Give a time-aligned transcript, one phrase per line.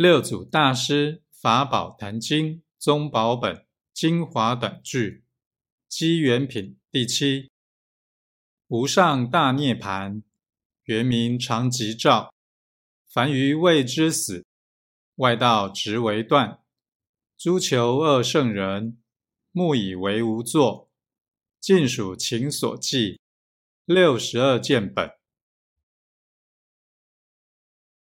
[0.00, 5.24] 六祖大师法宝坛经宗宝本精华短句
[5.88, 7.50] 机缘品第七。
[8.68, 10.22] 无上大涅盘，
[10.84, 12.32] 原名常吉照。
[13.08, 14.46] 凡于未知死，
[15.16, 16.60] 外道直为断。
[17.36, 19.02] 诸求恶圣人，
[19.50, 20.92] 目以为无作。
[21.58, 23.18] 尽属情所寄，
[23.84, 25.17] 六十二见本。